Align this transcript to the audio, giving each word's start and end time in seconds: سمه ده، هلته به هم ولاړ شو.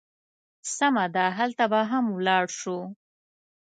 سمه 0.75 1.05
ده، 1.15 1.25
هلته 1.37 1.63
به 1.71 1.79
هم 1.91 2.05
ولاړ 2.17 2.45
شو. 2.59 2.77